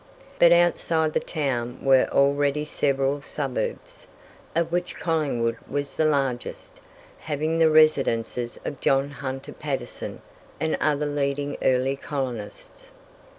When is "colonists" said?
11.95-12.89